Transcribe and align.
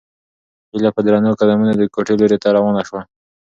هیله 0.73 0.89
په 0.95 1.01
درنو 1.05 1.37
قدمونو 1.39 1.73
د 1.77 1.81
کوټې 1.93 2.13
لوري 2.19 2.37
ته 2.43 2.47
روانه 2.57 2.81
شوه. 2.87 3.01